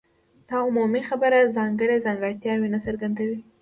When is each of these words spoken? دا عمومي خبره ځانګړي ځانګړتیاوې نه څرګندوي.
دا 0.47 0.55
عمومي 0.67 1.01
خبره 1.09 1.51
ځانګړي 1.57 1.97
ځانګړتیاوې 2.05 2.67
نه 2.75 2.79
څرګندوي. 2.85 3.39